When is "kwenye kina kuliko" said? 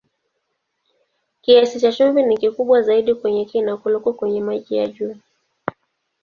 3.15-4.13